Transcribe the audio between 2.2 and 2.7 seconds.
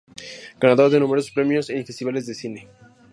de cine.